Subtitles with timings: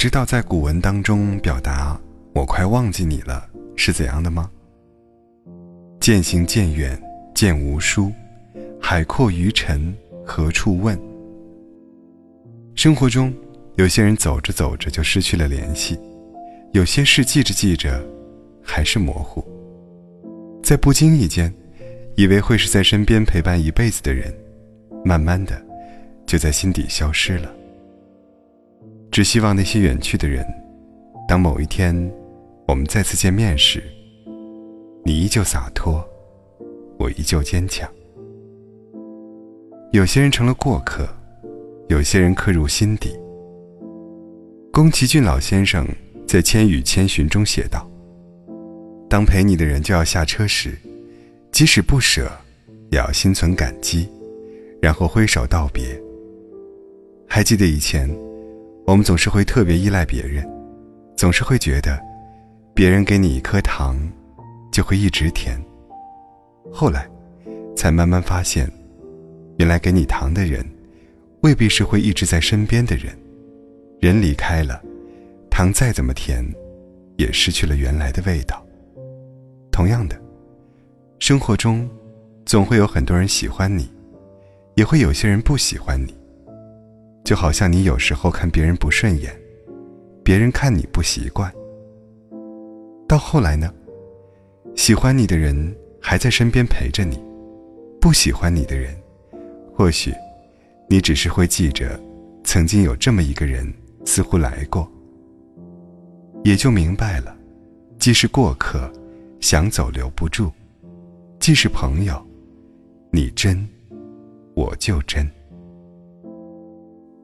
[0.00, 2.00] 知道在古文当中表达
[2.32, 3.46] “我快忘记你了”
[3.76, 4.50] 是怎样的吗？
[6.00, 6.98] 渐行渐远
[7.34, 8.10] 渐无书，
[8.80, 9.94] 海阔鱼沉
[10.24, 10.98] 何处问？
[12.74, 13.30] 生活中，
[13.76, 15.98] 有些人走着走着就失去了联系，
[16.72, 18.02] 有些事记着记着，
[18.62, 19.46] 还是模糊。
[20.62, 21.52] 在不经意间，
[22.16, 24.34] 以为会是在身边陪伴一辈子的人，
[25.04, 25.62] 慢慢的，
[26.24, 27.54] 就在心底消失了。
[29.10, 30.46] 只希望那些远去的人，
[31.26, 31.92] 当某一天，
[32.68, 33.82] 我们再次见面时，
[35.04, 36.04] 你依旧洒脱，
[36.96, 37.90] 我依旧坚强。
[39.90, 41.08] 有些人成了过客，
[41.88, 43.10] 有些人刻入心底。
[44.72, 45.84] 宫崎骏老先生
[46.24, 47.90] 在《千与千寻》中写道
[49.10, 50.78] ：“当陪你的人就要下车时，
[51.50, 52.30] 即使不舍，
[52.92, 54.08] 也要心存感激，
[54.80, 56.00] 然后挥手道别。”
[57.26, 58.08] 还记得以前。
[58.86, 60.44] 我们总是会特别依赖别人，
[61.16, 62.00] 总是会觉得，
[62.74, 63.96] 别人给你一颗糖，
[64.72, 65.56] 就会一直甜。
[66.72, 67.08] 后来，
[67.76, 68.70] 才慢慢发现，
[69.58, 70.64] 原来给你糖的人，
[71.42, 73.16] 未必是会一直在身边的人。
[74.00, 74.82] 人离开了，
[75.50, 76.44] 糖再怎么甜，
[77.16, 78.64] 也失去了原来的味道。
[79.70, 80.20] 同样的，
[81.18, 81.88] 生活中，
[82.44, 83.88] 总会有很多人喜欢你，
[84.74, 86.14] 也会有些人不喜欢你。
[87.30, 89.32] 就好像你有时候看别人不顺眼，
[90.24, 91.48] 别人看你不习惯。
[93.06, 93.72] 到后来呢，
[94.74, 97.22] 喜欢你的人还在身边陪着你，
[98.00, 98.92] 不喜欢你的人，
[99.72, 100.12] 或许
[100.88, 102.00] 你只是会记着，
[102.42, 103.64] 曾经有这么一个人
[104.04, 104.90] 似乎来过，
[106.42, 107.32] 也就明白了，
[107.96, 108.92] 既是过客，
[109.38, 110.50] 想走留不住；
[111.38, 112.20] 既是朋友，
[113.12, 113.64] 你真，
[114.56, 115.24] 我就真。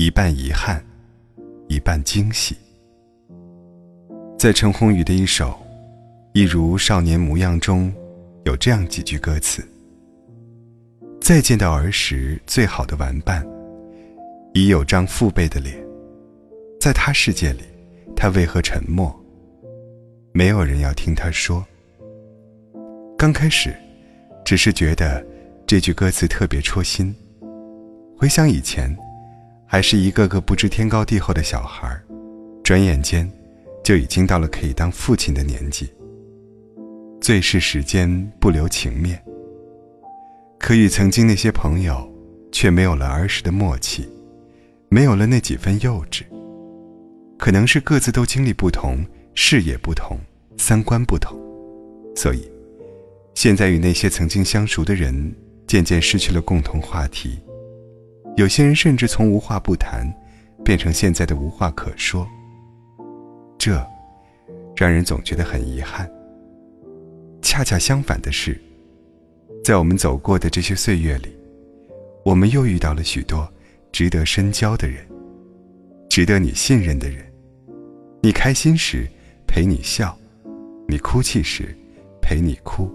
[0.00, 0.82] 一半遗憾，
[1.68, 2.56] 一半惊喜。
[4.38, 5.50] 在陈鸿宇的一首
[6.32, 7.92] 《一如少年模样》中，
[8.46, 9.62] 有这样几句歌词
[11.20, 13.46] ：“再见到儿时最好的玩伴，
[14.54, 15.76] 已有张父辈的脸，
[16.80, 17.64] 在他世界里，
[18.16, 19.14] 他为何沉默？
[20.32, 21.62] 没有人要听他说。”
[23.18, 23.76] 刚开始，
[24.46, 25.22] 只是觉得
[25.66, 27.14] 这句歌词特别戳心。
[28.16, 28.96] 回想以前。
[29.72, 31.96] 还是一个个不知天高地厚的小孩
[32.64, 33.30] 转眼间，
[33.84, 35.88] 就已经到了可以当父亲的年纪。
[37.20, 39.22] 最是时间不留情面，
[40.58, 42.12] 可与曾经那些朋友，
[42.50, 44.08] 却没有了儿时的默契，
[44.88, 46.24] 没有了那几分幼稚。
[47.38, 49.06] 可能是各自都经历不同，
[49.36, 50.18] 视野不同，
[50.56, 51.38] 三观不同，
[52.16, 52.50] 所以，
[53.36, 55.32] 现在与那些曾经相熟的人，
[55.68, 57.38] 渐渐失去了共同话题。
[58.36, 60.06] 有些人甚至从无话不谈，
[60.64, 62.26] 变成现在的无话可说。
[63.58, 63.86] 这，
[64.74, 66.10] 让人总觉得很遗憾。
[67.42, 68.58] 恰恰相反的是，
[69.62, 71.36] 在我们走过的这些岁月里，
[72.24, 73.46] 我们又遇到了许多
[73.92, 75.06] 值得深交的人，
[76.08, 77.24] 值得你信任的人。
[78.22, 79.06] 你开心时
[79.46, 80.16] 陪你笑，
[80.88, 81.76] 你哭泣时
[82.22, 82.90] 陪你哭。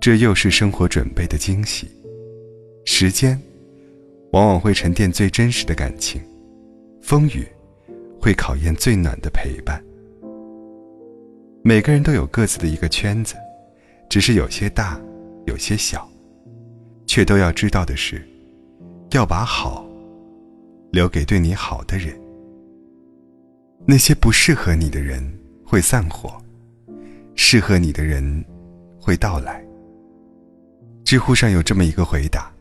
[0.00, 1.88] 这又是生活准备的惊喜，
[2.84, 3.40] 时间。
[4.32, 6.22] 往往会沉淀最真实的感情，
[7.02, 7.46] 风雨
[8.20, 9.82] 会考验最暖的陪伴。
[11.62, 13.34] 每个人都有各自的一个圈子，
[14.08, 15.00] 只是有些大，
[15.46, 16.08] 有些小，
[17.06, 18.26] 却都要知道的是，
[19.10, 19.84] 要把好
[20.92, 22.18] 留给对你好的人。
[23.84, 25.22] 那些不适合你的人
[25.64, 26.32] 会散伙，
[27.34, 28.44] 适合你的人
[29.00, 29.64] 会到来。
[31.04, 32.52] 知乎上有这么一个回答。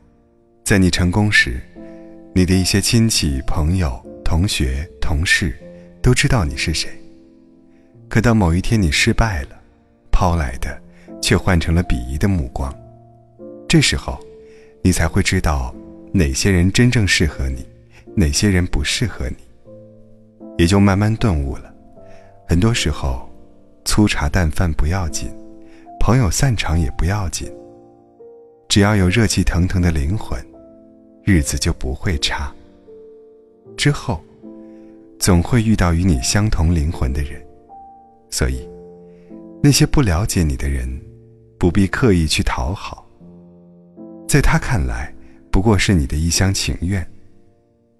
[0.70, 1.60] 在你成功时，
[2.32, 5.58] 你的一些亲戚、朋友、同学、同事
[6.00, 6.92] 都知道你是谁。
[8.08, 9.60] 可当某一天你失败了，
[10.12, 10.80] 抛来的
[11.24, 12.72] 却换成了鄙夷的目光。
[13.68, 14.20] 这时候，
[14.84, 15.74] 你才会知道
[16.14, 17.66] 哪些人真正适合你，
[18.16, 19.38] 哪些人不适合你。
[20.60, 21.74] 也就慢慢顿悟了，
[22.48, 23.28] 很多时候，
[23.86, 25.32] 粗茶淡饭不要紧，
[26.00, 27.52] 朋友散场也不要紧，
[28.68, 30.40] 只要有热气腾腾的灵魂。
[31.30, 32.52] 日子就不会差。
[33.78, 34.20] 之后，
[35.20, 37.40] 总会遇到与你相同灵魂的人，
[38.32, 38.68] 所以，
[39.62, 41.00] 那些不了解你的人，
[41.60, 43.06] 不必刻意去讨好。
[44.28, 45.14] 在他看来，
[45.52, 47.08] 不过是你的一厢情愿，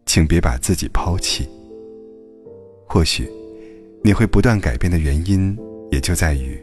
[0.08, 1.48] 请别把自己抛弃。
[2.88, 3.30] 或许，
[4.04, 5.56] 你会不断改变的原因，
[5.92, 6.60] 也就在于，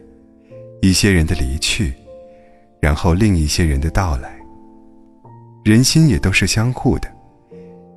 [0.82, 1.94] 一些人的离去，
[2.80, 4.36] 然后另一些人的到来。
[5.66, 7.12] 人心也都是相互的，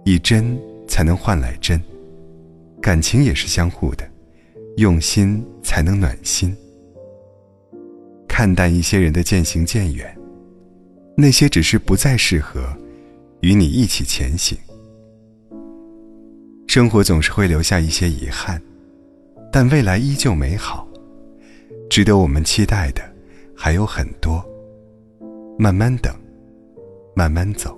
[0.03, 1.79] 以真才能换来真。
[2.81, 4.09] 感情也是相互的，
[4.77, 6.57] 用心才能暖心。
[8.27, 10.17] 看淡一些人的渐行渐远，
[11.15, 12.75] 那些只是不再适合
[13.41, 14.57] 与你一起前行。
[16.65, 18.59] 生活总是会留下一些遗憾，
[19.51, 20.87] 但未来依旧美好，
[21.87, 23.03] 值得我们期待的
[23.55, 24.43] 还有很多。
[25.59, 26.11] 慢慢等，
[27.19, 27.77] 慢慢走，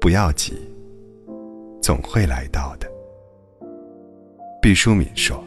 [0.00, 0.52] 不要急，
[1.80, 2.90] 总会来到的。
[4.60, 5.44] 毕淑敏说：“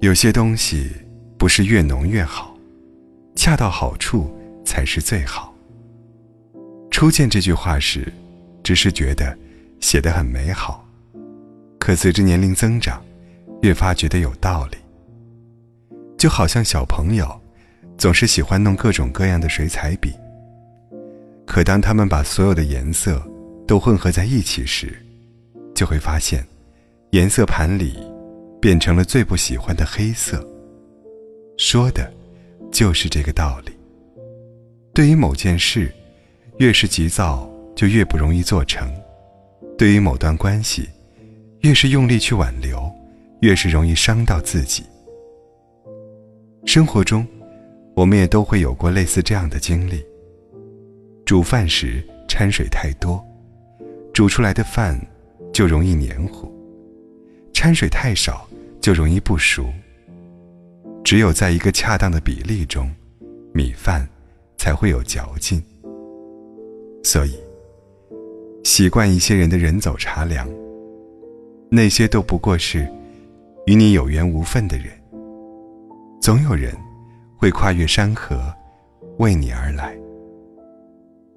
[0.00, 0.90] 有些东西
[1.36, 2.56] 不是越浓越好。”
[3.36, 4.34] 恰到好处
[4.64, 5.54] 才是最好。
[6.90, 8.10] 初见这句话时，
[8.62, 9.36] 只是觉得
[9.78, 10.82] 写得很美好，
[11.78, 13.04] 可随着年龄增长，
[13.60, 14.78] 越发觉得有道理。
[16.16, 17.28] 就好像小朋友
[17.98, 20.14] 总是喜欢弄各种各样的水彩笔，
[21.48, 23.20] 可当他们把所有的颜色
[23.66, 24.94] 都混合在一起时，
[25.74, 26.46] 就会发现，
[27.10, 27.98] 颜色盘里
[28.60, 30.46] 变成了最不喜欢的黑色。
[31.56, 32.08] 说的。
[32.70, 33.72] 就是这个道理。
[34.92, 35.90] 对于某件事，
[36.58, 38.86] 越是急躁，就越不容易做成；
[39.78, 40.86] 对于某段关系，
[41.60, 42.78] 越是用力去挽留，
[43.40, 44.84] 越是容易伤到自己。
[46.66, 47.26] 生活中，
[47.96, 50.04] 我们也都会有过类似这样的经历：
[51.28, 53.22] 煮饭时掺水太多，
[54.14, 54.98] 煮出来的饭
[55.52, 56.50] 就容易黏糊；
[57.52, 58.48] 掺水太少，
[58.80, 59.66] 就容易不熟。
[61.04, 62.90] 只有在一个恰当的比例中，
[63.52, 64.08] 米饭
[64.56, 65.62] 才会有嚼劲。
[67.04, 67.38] 所以，
[68.64, 70.48] 习惯一些人的人走茶凉，
[71.70, 72.90] 那些都不过是
[73.66, 74.86] 与你有缘无分的人。
[76.22, 76.74] 总有人
[77.36, 78.50] 会跨越山河，
[79.18, 79.94] 为你而来。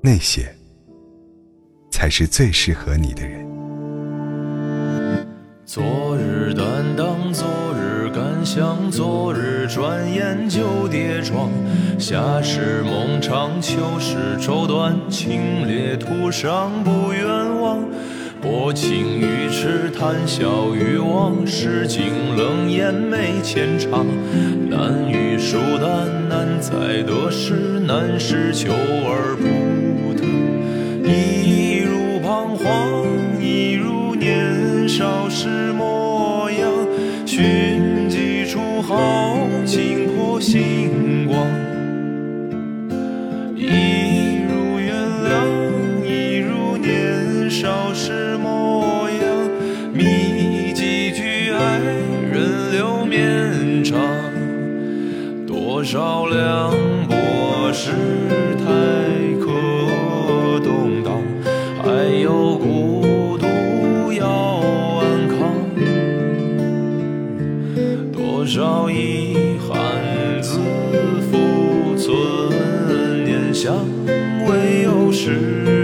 [0.03, 0.51] 那些
[1.91, 3.45] 才是最适合你的人。
[5.63, 7.47] 昨日担当，昨
[7.79, 11.51] 日感想，昨日转眼就跌撞。
[11.99, 17.85] 夏时梦长，秋时愁短，清冽途上不远望。
[18.41, 24.07] 薄情于痴，谈笑于往，世境冷眼没浅尝。
[24.67, 29.60] 难遇疏淡，难在得失，难是求而不
[55.81, 56.69] 多少凉
[57.09, 57.89] 薄世
[58.59, 58.63] 态
[59.39, 61.19] 可动荡，
[61.81, 64.27] 还有孤独要
[64.99, 65.65] 安康。
[68.13, 68.45] 多。
[68.45, 70.59] 少遗憾，自
[71.31, 73.73] 负存念想，
[74.47, 75.80] 唯有时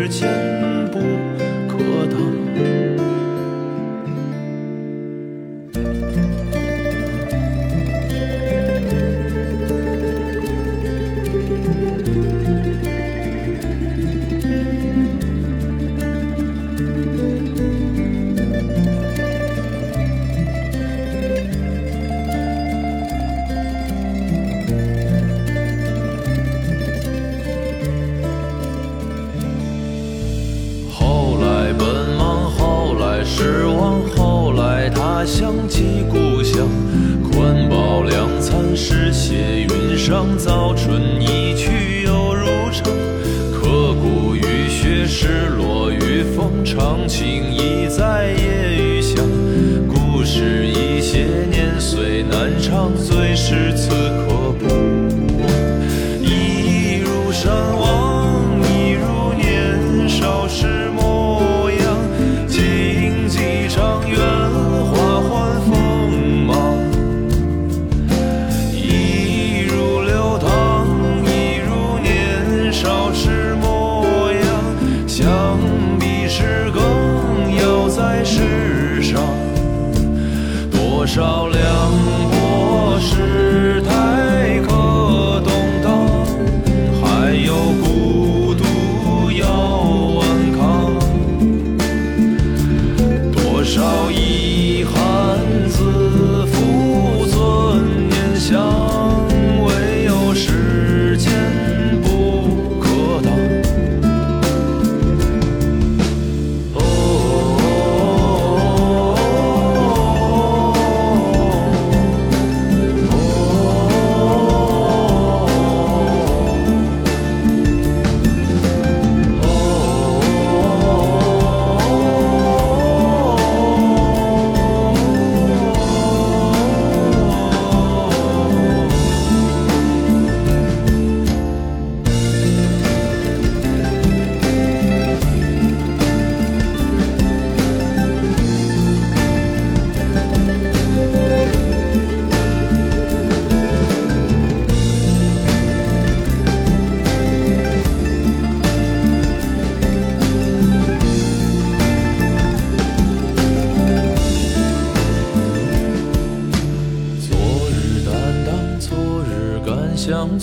[81.67, 82.16] 少量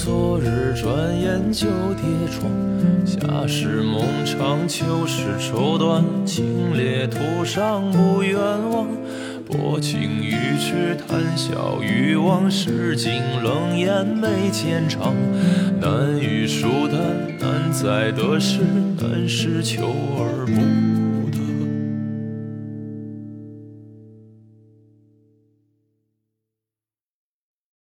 [0.04, 2.44] 昨日，转眼就跌撞。
[3.06, 8.38] 夏时梦长，秋时愁短，清冽途上不远
[8.70, 8.86] 望。
[9.46, 15.14] 薄情于痴，谈笑于往事，尽冷眼眉间长。
[15.80, 17.00] 难遇疏淡，
[17.40, 18.58] 难在得失，
[19.00, 19.86] 难是求
[20.18, 20.93] 而不。